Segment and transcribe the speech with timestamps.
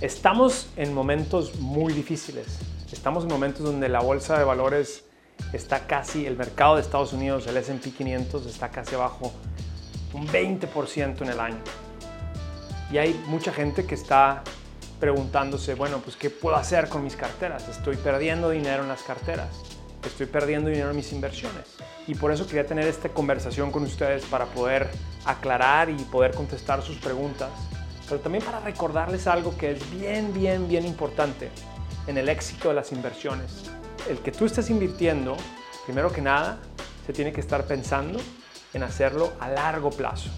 [0.00, 2.46] Estamos en momentos muy difíciles.
[2.92, 5.02] Estamos en momentos donde la bolsa de valores
[5.52, 9.32] está casi, el mercado de Estados Unidos, el SP 500, está casi abajo
[10.12, 11.58] un 20% en el año.
[12.92, 14.44] Y hay mucha gente que está
[15.00, 17.68] preguntándose, bueno, pues ¿qué puedo hacer con mis carteras?
[17.68, 19.48] Estoy perdiendo dinero en las carteras,
[20.06, 21.64] estoy perdiendo dinero en mis inversiones.
[22.06, 24.88] Y por eso quería tener esta conversación con ustedes para poder
[25.24, 27.50] aclarar y poder contestar sus preguntas,
[28.08, 31.50] pero también para recordarles algo que es bien, bien, bien importante
[32.06, 33.64] en el éxito de las inversiones.
[34.08, 35.36] El que tú estés invirtiendo,
[35.84, 36.58] primero que nada,
[37.06, 38.18] se tiene que estar pensando
[38.72, 40.30] en hacerlo a largo plazo.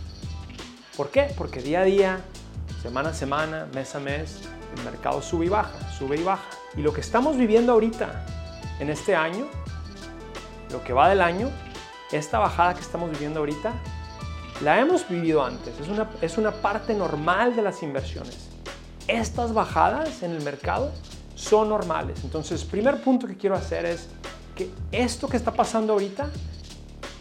[0.96, 1.32] ¿Por qué?
[1.36, 2.20] Porque día a día,
[2.82, 4.40] semana a semana, mes a mes,
[4.76, 6.44] el mercado sube y baja, sube y baja.
[6.76, 8.24] Y lo que estamos viviendo ahorita,
[8.80, 9.46] en este año,
[10.70, 11.50] lo que va del año,
[12.12, 13.72] esta bajada que estamos viviendo ahorita,
[14.62, 18.48] la hemos vivido antes, es una, es una parte normal de las inversiones.
[19.08, 20.92] Estas bajadas en el mercado
[21.34, 22.20] son normales.
[22.22, 24.08] Entonces, primer punto que quiero hacer es
[24.54, 26.30] que esto que está pasando ahorita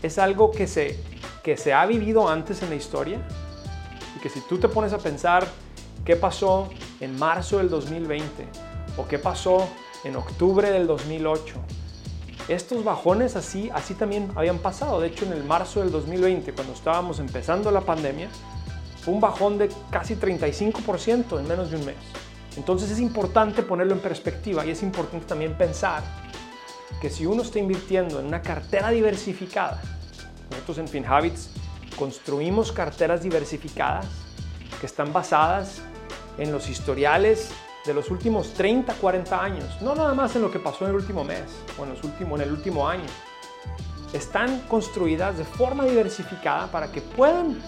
[0.03, 0.99] es algo que se,
[1.41, 3.19] que se ha vivido antes en la historia
[4.15, 5.47] y que si tú te pones a pensar
[6.03, 8.47] qué pasó en marzo del 2020
[8.97, 9.67] o qué pasó
[10.03, 11.55] en octubre del 2008,
[12.49, 14.99] estos bajones así, así también habían pasado.
[14.99, 18.27] De hecho, en el marzo del 2020, cuando estábamos empezando la pandemia,
[19.01, 21.95] fue un bajón de casi 35% en menos de un mes.
[22.57, 26.03] Entonces es importante ponerlo en perspectiva y es importante también pensar
[26.99, 29.81] que si uno está invirtiendo en una cartera diversificada,
[30.49, 31.51] nosotros en FinHabits
[31.95, 34.07] construimos carteras diversificadas
[34.79, 35.81] que están basadas
[36.37, 37.51] en los historiales
[37.85, 40.97] de los últimos 30, 40 años, no nada más en lo que pasó en el
[40.97, 41.43] último mes
[41.79, 43.05] o en, los últimos, en el último año.
[44.13, 47.61] Están construidas de forma diversificada para que puedan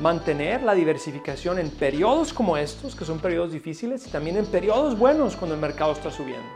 [0.00, 4.96] mantener la diversificación en periodos como estos, que son periodos difíciles, y también en periodos
[4.96, 6.48] buenos cuando el mercado está subiendo.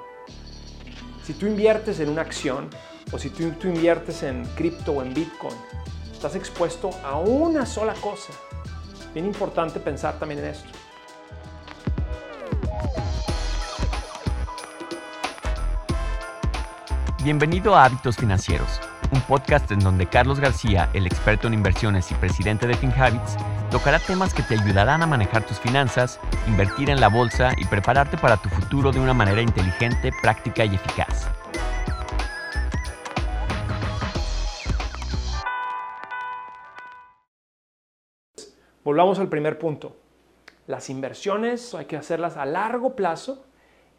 [1.25, 2.69] Si tú inviertes en una acción
[3.13, 5.57] o si tú, tú inviertes en cripto o en Bitcoin,
[6.13, 8.33] estás expuesto a una sola cosa.
[9.13, 10.69] Bien importante pensar también en esto.
[17.25, 18.81] Bienvenido a Hábitos Financieros,
[19.13, 23.37] un podcast en donde Carlos García, el experto en inversiones y presidente de FinHabits,
[23.71, 26.19] tocará temas que te ayudarán a manejar tus finanzas,
[26.49, 30.75] invertir en la bolsa y prepararte para tu futuro de una manera inteligente, práctica y
[30.75, 31.29] eficaz.
[38.83, 39.95] Volvamos al primer punto.
[40.67, 43.47] Las inversiones hay que hacerlas a largo plazo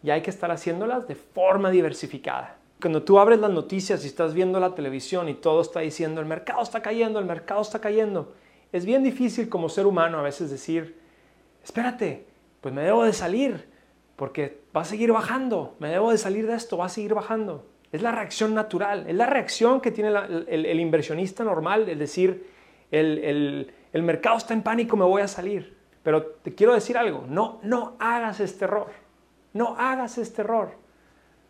[0.03, 2.57] y hay que estar haciéndolas de forma diversificada.
[2.83, 6.27] Cuando tú abres las noticias y estás viendo la televisión y todo está diciendo el
[6.27, 8.33] mercado está cayendo, el mercado está cayendo,
[8.73, 10.99] es bien difícil como ser humano a veces decir,
[11.63, 12.25] espérate,
[12.59, 13.69] pues me debo de salir
[14.17, 17.65] porque va a seguir bajando, me debo de salir de esto, va a seguir bajando.
[17.93, 20.11] Es la reacción natural, es la reacción que tiene
[20.49, 22.49] el, inversionista normal, es decir,
[22.91, 25.77] el, el mercado está en pánico, me voy a salir.
[26.03, 28.91] Pero te quiero decir algo, no, no hagas este error,
[29.53, 30.73] no hagas este error,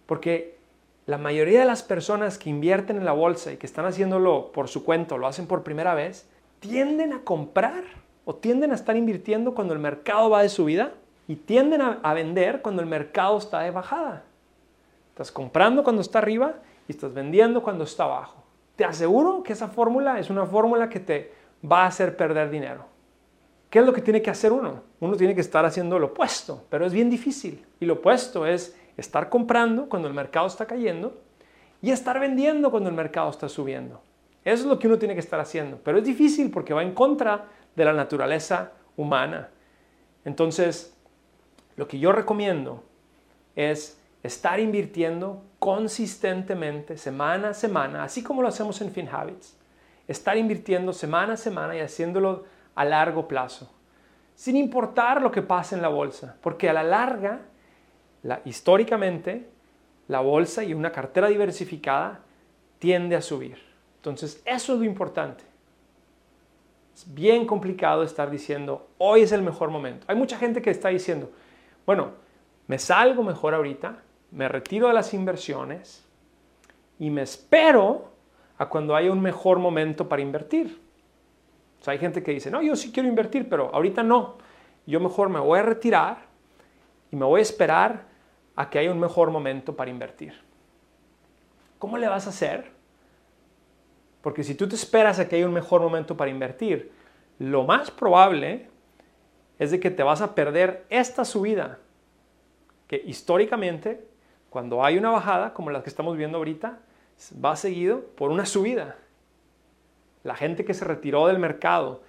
[0.06, 0.62] porque
[1.06, 4.70] la mayoría de las personas que invierten en la bolsa y que están haciéndolo por
[4.70, 7.84] su cuenta, lo hacen por primera vez, tienden a comprar
[8.26, 10.94] o tienden a estar invirtiendo cuando el mercado va de subida
[11.28, 14.24] y tienden a, vender cuando el mercado está de bajada.
[15.10, 16.56] Estás comprando cuando está arriba
[16.88, 18.44] y estás vendiendo cuando está abajo.
[18.76, 21.34] Te aseguro que esa fórmula es una fórmula que te
[21.70, 22.86] va a hacer perder dinero.
[23.70, 24.84] ¿Qué es lo que tiene que hacer uno?
[25.00, 27.66] Uno tiene que estar haciendo lo opuesto, pero es bien difícil.
[27.80, 31.20] Y lo opuesto es estar comprando cuando el mercado está cayendo
[31.82, 34.02] y estar vendiendo cuando el mercado está subiendo.
[34.46, 36.94] Eso es lo que uno tiene que estar haciendo, pero es difícil porque va en
[36.94, 37.46] contra
[37.76, 39.50] de la naturaleza humana.
[40.26, 40.96] Entonces,
[41.76, 42.84] lo que yo recomiendo
[43.56, 49.58] es estar invirtiendo consistentemente, semana a semana, así como lo hacemos en FinHabits.
[50.08, 52.44] Estar invirtiendo semana a semana y haciéndolo
[52.76, 53.72] a largo plazo,
[54.36, 57.42] sin importar lo que pase en la bolsa, porque a la larga
[58.46, 59.50] históricamente,
[60.08, 62.22] la bolsa y una cartera diversificada
[62.80, 63.58] tiende a subir.
[63.98, 65.44] Entonces, eso es lo importante.
[66.94, 70.06] Es bien complicado estar diciendo, hoy es el mejor momento.
[70.10, 71.32] Hay mucha gente que está diciendo,
[71.86, 72.12] bueno,
[72.68, 73.98] me salgo mejor ahorita,
[74.32, 76.06] me retiro de las inversiones
[77.00, 78.12] y me espero
[78.58, 80.82] a cuando haya un mejor momento para invertir.
[81.82, 84.38] O sea, hay gente que dice, no, yo sí quiero invertir, pero ahorita no.
[84.86, 86.18] Yo mejor me voy a retirar
[87.12, 88.13] y me voy a esperar
[88.56, 90.34] a que haya un mejor momento para invertir.
[91.80, 92.72] ¿Cómo le vas a hacer?
[94.22, 96.92] Porque si tú te esperas a que haya un mejor momento para invertir,
[97.40, 98.70] lo más probable
[99.60, 101.80] es de que te vas a perder esta subida
[102.88, 104.06] que históricamente,
[104.50, 106.80] cuando hay una bajada como la que estamos viendo ahorita,
[107.44, 108.96] va seguido por una subida.
[110.24, 112.02] La gente que se retiró del mercado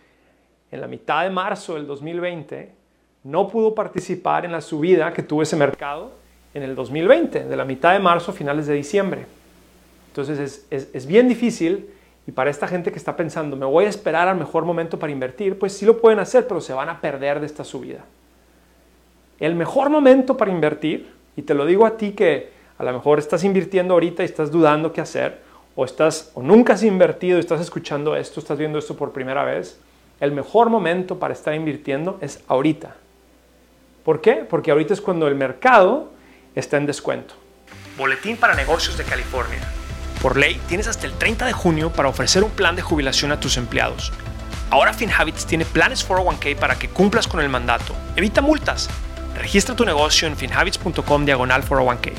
[0.70, 2.75] en la mitad de marzo del 2020
[3.25, 6.12] no pudo participar en la subida que tuvo ese mercado
[6.55, 9.27] en el 2020, de la mitad de marzo a finales de diciembre.
[10.09, 11.91] Entonces es, bien difícil
[12.27, 15.12] y para esta gente que está pensando, me voy a esperar al mejor momento para
[15.12, 18.05] invertir, pues sí lo pueden hacer, pero se van a perder de esta subida.
[19.41, 23.19] El mejor momento para invertir, y te lo digo a ti que a lo mejor
[23.19, 25.41] estás invirtiendo ahorita y estás dudando qué hacer,
[25.75, 29.45] o estás o nunca has invertido y estás escuchando esto, estás viendo esto por primera
[29.45, 29.81] vez,
[30.21, 32.95] el mejor momento para estar invirtiendo es ahorita.
[34.05, 34.47] ¿Por qué?
[34.49, 36.13] Porque ahorita es cuando el mercado
[36.55, 37.35] está en descuento.
[37.97, 39.61] Boletín para negocios de California.
[40.21, 43.41] Por ley, tienes hasta el 30 de junio para ofrecer un plan de jubilación a
[43.41, 44.12] tus empleados.
[44.71, 47.95] Ahora FinHabits tiene planes 401k para que cumplas con el mandato.
[48.17, 48.89] Evita multas.
[49.37, 52.12] Registra tu negocio en finhabits.com diagonal 401k.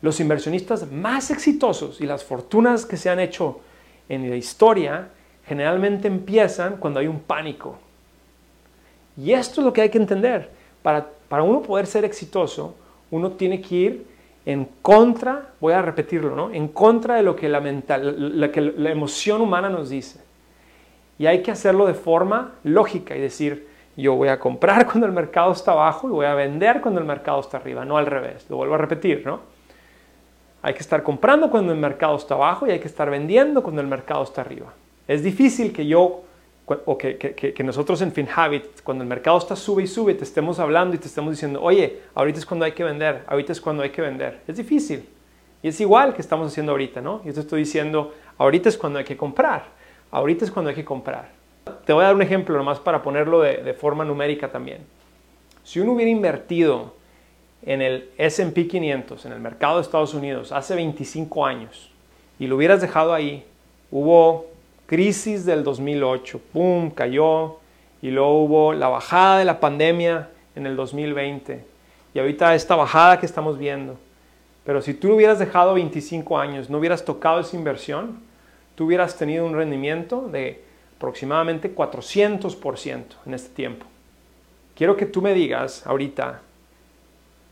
[0.00, 3.60] Los inversionistas más exitosos y las fortunas que se han hecho
[4.08, 5.08] en la historia
[5.46, 7.78] generalmente empiezan cuando hay un pánico.
[9.16, 10.50] Y esto es lo que hay que entender.
[10.82, 12.76] Para, para uno poder ser exitoso,
[13.10, 14.06] uno tiene que ir
[14.46, 16.50] en contra, voy a repetirlo, ¿no?
[16.50, 20.20] En contra de lo que la, mental, que la emoción humana nos dice.
[21.18, 25.12] Y hay que hacerlo de forma lógica y decir, yo voy a comprar cuando el
[25.12, 28.46] mercado está abajo y voy a vender cuando el mercado está arriba, no al revés.
[28.48, 29.40] Lo vuelvo a repetir, ¿no?
[30.62, 33.80] Hay que estar comprando cuando el mercado está abajo y hay que estar vendiendo cuando
[33.80, 34.72] el mercado está arriba.
[35.06, 36.22] Es difícil que yo
[36.84, 40.94] o que, nosotros en FinHabit, cuando el mercado está sube y sube, te estemos hablando
[40.94, 43.90] y te estemos diciendo, oye, ahorita es cuando hay que vender, ahorita es cuando hay
[43.90, 44.40] que vender.
[44.46, 45.08] Es difícil.
[45.62, 47.24] Y es igual que estamos haciendo ahorita, ¿no?
[47.24, 49.64] Yo te estoy diciendo, ahorita es cuando hay que comprar,
[50.10, 51.30] ahorita es cuando hay que comprar.
[51.84, 54.78] Te voy a dar un ejemplo nomás para ponerlo de, de forma numérica también.
[55.64, 56.94] Si uno hubiera invertido
[57.62, 61.90] en el SP 500, en el mercado de Estados Unidos, hace 25 años,
[62.38, 63.44] y lo hubieras dejado ahí,
[63.90, 64.46] hubo
[64.88, 67.58] crisis del 2008, ¡pum!, cayó
[68.00, 71.62] y luego hubo la bajada de la pandemia en el 2020
[72.14, 73.98] y ahorita esta bajada que estamos viendo.
[74.64, 78.20] Pero si tú hubieras dejado 25 años, no hubieras tocado esa inversión,
[78.76, 80.64] tú hubieras tenido un rendimiento de
[80.96, 83.84] aproximadamente 400% en este tiempo.
[84.74, 86.40] Quiero que tú me digas ahorita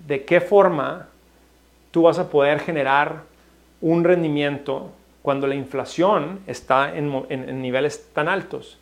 [0.06, 1.08] de qué forma
[1.90, 3.24] tú vas a poder generar
[3.82, 4.90] un rendimiento
[5.26, 8.78] cuando la inflación está en, niveles tan altos.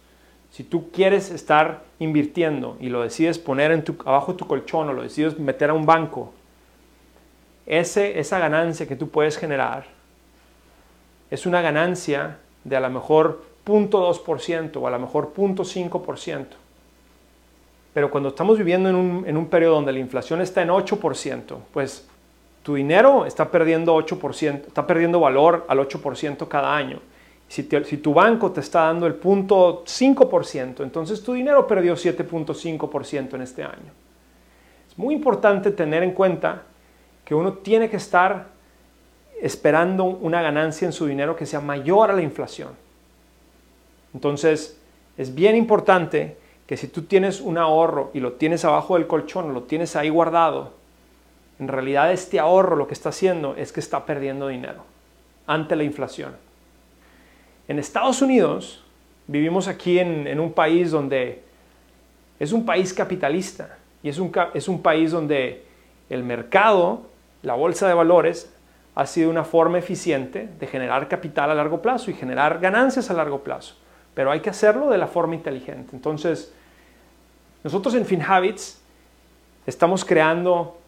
[0.50, 4.90] Si tú quieres estar invirtiendo y lo decides poner en tu, abajo de tu colchón
[4.90, 6.34] o lo decides meter a un banco,
[7.64, 9.86] ese, esa ganancia que tú puedes generar
[11.30, 16.44] es una ganancia de a lo mejor 0.2% o a lo mejor 0.5%.
[17.94, 21.56] Pero cuando estamos viviendo en un, en un periodo donde la inflación está en 8%,
[21.72, 22.06] pues
[22.64, 26.98] tu dinero está perdiendo 8%, está perdiendo valor al 8% cada año.
[27.46, 33.42] Si, tu banco te está dando el punto 5%, entonces tu dinero perdió 7.5% en
[33.42, 33.92] este año.
[34.90, 36.62] Es muy importante tener en cuenta
[37.26, 38.46] que uno tiene que estar
[39.42, 42.70] esperando una ganancia en su dinero que sea mayor a la inflación.
[44.14, 44.80] Entonces,
[45.18, 49.52] es bien importante que si tú tienes un ahorro y lo tienes abajo del colchón
[49.52, 50.72] lo tienes ahí guardado,
[51.58, 54.84] en realidad este ahorro lo que está haciendo es que está perdiendo dinero
[55.46, 56.36] ante la inflación.
[57.68, 58.84] En Estados Unidos
[59.26, 61.42] vivimos aquí en, un país donde
[62.38, 65.64] es un país capitalista y es un, es un país donde
[66.10, 67.02] el mercado,
[67.42, 68.52] la bolsa de valores,
[68.94, 73.14] ha sido una forma eficiente de generar capital a largo plazo y generar ganancias a
[73.14, 73.74] largo plazo.
[74.14, 75.90] Pero hay que hacerlo de la forma inteligente.
[75.96, 76.52] Entonces,
[77.64, 78.80] nosotros en FinHabits
[79.66, 80.78] estamos creando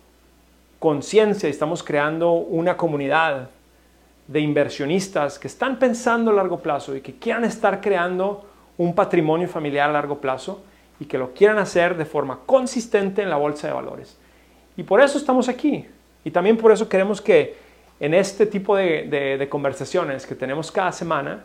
[0.87, 3.51] conciencia, estamos creando una comunidad
[4.29, 8.47] de inversionistas que están pensando a largo plazo y que quieran estar creando
[8.79, 10.63] un patrimonio familiar a largo plazo
[11.01, 14.17] y que lo quieran hacer de forma consistente en la bolsa de valores.
[14.77, 15.85] Y por eso estamos aquí.
[16.25, 17.57] Y también por eso queremos que
[17.99, 21.43] en este tipo de, conversaciones que tenemos cada semana,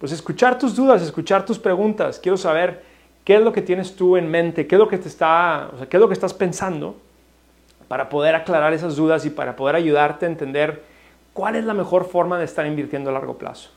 [0.00, 2.18] pues escuchar tus dudas, escuchar tus preguntas.
[2.18, 2.82] Quiero saber
[3.24, 5.96] qué es lo que tienes tú en mente, qué es lo que te está, qué
[5.96, 6.96] es lo que estás pensando
[7.90, 10.84] para poder aclarar esas dudas y para poder ayudarte a entender
[11.32, 13.70] cuál es la mejor forma de estar invirtiendo a largo plazo.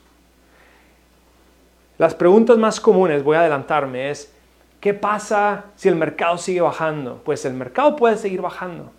[1.98, 4.32] Las preguntas más comunes, voy a adelantarme, es
[4.78, 7.22] ¿qué pasa si el mercado sigue bajando?
[7.24, 8.92] Pues el mercado puede seguir bajando.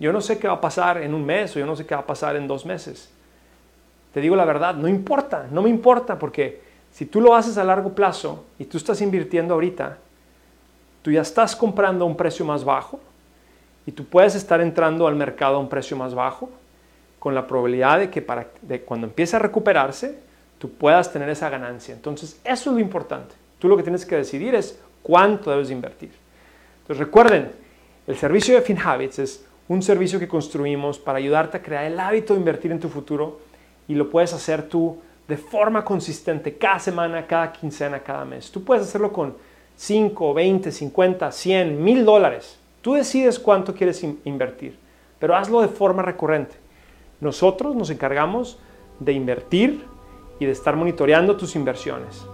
[0.00, 1.94] Yo no sé qué va a pasar en un mes o yo no sé qué
[1.94, 3.12] va a pasar en dos meses.
[4.12, 7.62] Te digo la verdad, no importa, no me importa porque si tú lo haces a
[7.62, 9.98] largo plazo y tú estás invirtiendo ahorita,
[11.02, 12.98] tú ya estás comprando a un precio más bajo
[13.86, 16.50] y tú puedes estar entrando al mercado a un precio más bajo
[17.18, 18.48] con la probabilidad de que para,
[18.84, 20.18] cuando empiece a recuperarse,
[20.58, 21.94] tú puedas tener esa ganancia.
[21.94, 23.34] Entonces, eso es lo importante.
[23.58, 26.10] Tú lo que tienes que decidir es cuánto debes invertir.
[26.82, 27.52] Entonces, recuerden,
[28.06, 32.34] el servicio de FinHabits es un servicio que construimos para ayudarte a crear el hábito
[32.34, 33.40] de invertir en tu futuro
[33.86, 34.98] y lo puedes hacer tú
[35.28, 38.50] de forma consistente cada semana, cada quincena, cada mes.
[38.50, 39.36] Tú puedes hacerlo con
[39.76, 42.58] 5, 20, 50, 100, 1000 dólares.
[42.82, 44.76] Tú decides cuánto quieres invertir,
[45.20, 46.56] pero hazlo de forma recurrente.
[47.20, 48.58] Nosotros nos encargamos
[48.98, 49.84] de invertir
[50.40, 52.26] y de estar monitoreando tus inversiones.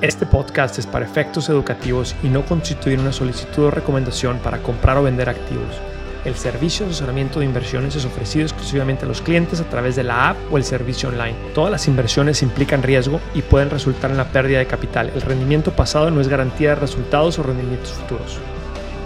[0.00, 4.96] Este podcast es para efectos educativos y no constituye una solicitud o recomendación para comprar
[4.96, 5.93] o vender activos.
[6.24, 10.04] El servicio de asesoramiento de inversiones es ofrecido exclusivamente a los clientes a través de
[10.04, 11.36] la app o el servicio online.
[11.54, 15.10] Todas las inversiones implican riesgo y pueden resultar en la pérdida de capital.
[15.14, 18.38] El rendimiento pasado no es garantía de resultados o rendimientos futuros.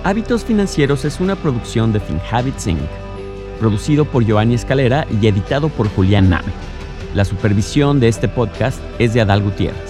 [0.05, 2.79] Hábitos Financieros es una producción de FinHabits Inc.,
[3.59, 6.53] producido por Giovanni Escalera y editado por Julián Nave.
[7.15, 9.88] La supervisión de este podcast es de Adal Gutiérrez.